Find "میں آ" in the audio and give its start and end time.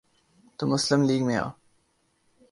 1.25-1.49